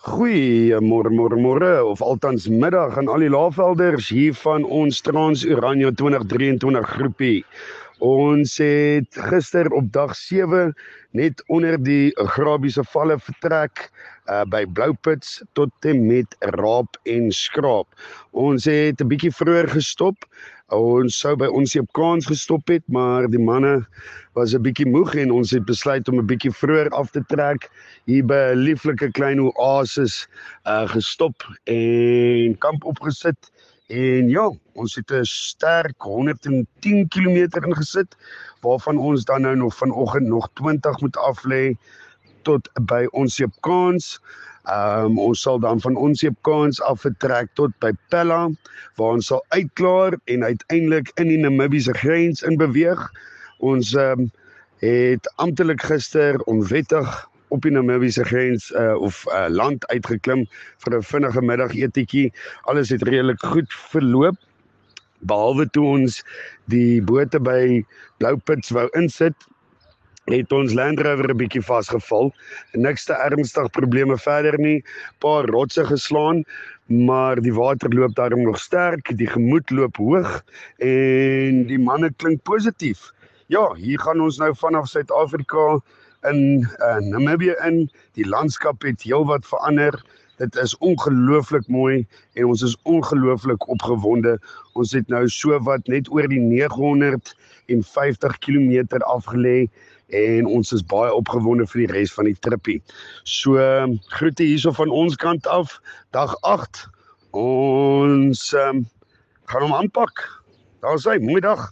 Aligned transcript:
Goeiemôre 0.00 1.10
môre 1.12 1.36
môre 1.36 1.84
of 1.84 2.00
althans 2.00 2.46
middag 2.48 2.96
aan 2.96 3.08
al 3.12 3.20
die 3.20 3.28
laafvelders 3.28 4.06
hier 4.08 4.32
van 4.32 4.64
ons 4.64 5.02
Trans 5.04 5.42
Oranje 5.44 5.90
2023 5.92 6.80
groepie. 6.94 7.44
Ons 8.00 8.54
het 8.56 9.16
gister 9.28 9.68
op 9.76 9.90
dag 9.92 10.14
7 10.16 10.72
net 11.12 11.42
onder 11.52 11.76
die 11.76 12.08
Grabiese 12.32 12.80
valle 12.88 13.18
vertrek 13.20 13.90
uh, 14.24 14.40
by 14.48 14.62
Bloupits 14.64 15.42
tot 15.52 15.68
en 15.84 16.06
met 16.06 16.36
Raap 16.56 16.96
en 17.04 17.28
Skraap. 17.30 17.92
Ons 18.32 18.64
het 18.64 19.04
'n 19.04 19.08
bietjie 19.08 19.32
vroeër 19.32 19.68
gestop. 19.68 20.16
Ons 20.72 21.18
sou 21.20 21.36
by 21.36 21.46
ons 21.46 21.76
op 21.76 21.92
kans 21.92 22.26
gestop 22.26 22.68
het, 22.68 22.82
maar 22.88 23.28
die 23.28 23.42
manne 23.42 23.84
was 24.32 24.54
'n 24.54 24.62
bietjie 24.62 24.88
moeg 24.88 25.14
en 25.14 25.30
ons 25.30 25.50
het 25.50 25.64
besluit 25.64 26.08
om 26.08 26.18
'n 26.18 26.26
bietjie 26.26 26.52
vroeër 26.52 26.88
af 26.96 27.10
te 27.10 27.20
trek 27.28 27.68
hier 28.06 28.24
by 28.24 28.54
'n 28.54 28.64
lieflike 28.64 29.10
klein 29.12 29.40
oasis 29.40 30.26
uh 30.64 30.88
gestop 30.88 31.44
en 31.64 32.56
kamp 32.58 32.84
opgesit 32.84 33.52
En 33.90 34.28
ja, 34.30 34.44
ons 34.78 34.94
het 34.94 35.10
'n 35.10 35.24
sterk 35.24 35.98
110 35.98 37.08
km 37.08 37.38
ingesit 37.66 38.16
waarvan 38.60 38.98
ons 38.98 39.24
dan 39.24 39.40
nou 39.40 39.56
nog 39.56 39.76
vanoggend 39.76 40.26
nog 40.26 40.48
20 40.54 41.00
moet 41.00 41.16
aflê 41.16 41.74
tot 42.42 42.70
by 42.86 43.06
ons 43.10 43.36
Jepkans. 43.36 44.20
Ehm 44.64 45.04
um, 45.04 45.18
ons 45.18 45.40
sal 45.40 45.58
dan 45.58 45.80
van 45.80 45.96
ons 45.96 46.20
Jepkans 46.20 46.82
af 46.82 47.00
vertrek 47.00 47.48
tot 47.54 47.70
by 47.78 47.90
Pella 48.08 48.50
waar 48.94 49.12
ons 49.18 49.26
sal 49.26 49.44
uitklaar 49.48 50.18
en 50.24 50.44
uiteindelik 50.44 51.10
in 51.14 51.28
die 51.28 51.38
Namibiese 51.38 51.94
grens 51.94 52.42
in 52.42 52.56
beweeg. 52.56 53.10
Ons 53.58 53.94
ehm 53.94 54.20
um, 54.20 54.30
het 54.78 55.32
amptelik 55.36 55.82
gister 55.82 56.40
onwettig 56.42 57.28
op 57.50 57.62
die 57.66 57.72
Namibiese 57.74 58.24
grens 58.24 58.70
uh, 58.70 58.94
of 58.98 59.24
uh, 59.28 59.46
land 59.48 59.86
uitgeklim 59.92 60.46
vir 60.84 60.96
'n 60.98 61.02
vinnige 61.02 61.42
middagetietjie. 61.42 62.32
Alles 62.70 62.90
het 62.94 63.02
redelik 63.02 63.42
goed 63.52 63.72
verloop 63.92 64.38
behalwe 65.20 65.66
toe 65.70 65.84
ons 65.84 66.22
die 66.72 67.02
bote 67.02 67.40
by 67.40 67.84
Bloupits 68.18 68.72
wou 68.72 68.88
insit 68.96 69.36
het 70.30 70.52
ons 70.54 70.74
Land 70.78 71.00
Rover 71.00 71.30
'n 71.30 71.36
bietjie 71.36 71.62
vasgeval. 71.62 72.32
Niks 72.72 73.04
te 73.04 73.12
ernstig 73.12 73.70
probleme 73.70 74.16
verder 74.18 74.58
nie. 74.58 74.84
Paar 75.18 75.44
rotse 75.44 75.84
geslaan, 75.84 76.44
maar 76.86 77.40
die 77.40 77.54
water 77.54 77.90
loop 77.90 78.14
daarom 78.14 78.42
nog 78.42 78.58
sterk, 78.58 79.16
die 79.16 79.26
gemoed 79.26 79.70
loop 79.70 79.96
hoog 79.96 80.44
en 80.78 81.66
die 81.66 81.78
manne 81.78 82.12
klink 82.16 82.42
positief. 82.42 83.10
Ja, 83.50 83.72
hier 83.74 83.98
gaan 83.98 84.20
ons 84.22 84.36
nou 84.38 84.52
vanaf 84.54 84.86
Suid-Afrika 84.86 85.80
in 86.28 86.62
uh, 86.62 86.98
Namibië 87.02 87.56
in. 87.66 87.80
Die 88.14 88.22
landskap 88.28 88.84
het 88.86 89.02
heelwat 89.02 89.42
verander. 89.42 89.96
Dit 90.38 90.54
is 90.62 90.76
ongelooflik 90.78 91.66
mooi 91.66 92.06
en 92.38 92.46
ons 92.52 92.62
is 92.62 92.76
ongelooflik 92.86 93.66
opgewonde. 93.74 94.36
Ons 94.78 94.94
het 94.94 95.10
nou 95.10 95.26
so 95.34 95.58
wat 95.66 95.82
net 95.90 96.06
oor 96.14 96.30
die 96.30 96.38
950 96.38 98.38
km 98.46 99.02
afgelê 99.16 99.66
en 100.14 100.46
ons 100.46 100.70
is 100.78 100.86
baie 100.86 101.10
opgewonde 101.10 101.66
vir 101.74 101.82
die 101.82 101.90
res 101.96 102.14
van 102.14 102.30
die 102.30 102.38
trippie. 102.46 102.78
So 103.26 103.58
groete 104.14 104.46
hierso 104.46 104.70
van 104.78 104.94
ons 104.94 105.18
kant 105.18 105.50
af. 105.50 105.82
Dag 106.14 106.38
8. 106.46 106.86
Ons 107.34 108.54
um, 108.54 108.86
gaan 109.50 109.66
hom 109.66 109.74
aanpak. 109.82 110.22
Daar's 110.86 111.10
hy. 111.10 111.18
Mooi 111.18 111.42
dag. 111.42 111.66